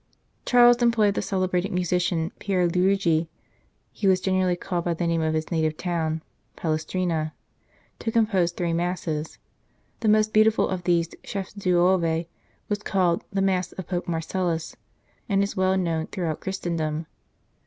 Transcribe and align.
Charles 0.47 0.81
employed 0.81 1.13
the 1.13 1.21
celebrated 1.21 1.71
musician 1.71 2.31
Pier 2.39 2.65
Luigi 2.67 3.29
(he 3.91 4.07
was 4.07 4.19
generally 4.19 4.55
called 4.55 4.83
by 4.83 4.95
the 4.95 5.05
name 5.05 5.21
of 5.21 5.35
his 5.35 5.51
native 5.51 5.77
town, 5.77 6.23
Palestrina) 6.55 7.33
to 7.99 8.11
compose 8.11 8.51
three 8.51 8.73
Masses; 8.73 9.37
the 9.99 10.07
most 10.09 10.33
beautiful 10.33 10.67
of 10.67 10.85
these 10.85 11.09
chefs 11.23 11.53
d 11.53 11.69
oeuvre 11.71 12.25
was 12.67 12.81
called 12.81 13.23
the" 13.31 13.41
Mass 13.51 13.73
of 13.73 13.89
Pope 13.89 14.07
Marcellus," 14.07 14.75
and 15.29 15.43
is 15.43 15.55
well 15.55 15.77
known 15.77 16.07
throughout 16.07 16.39
Christendom. 16.39 17.05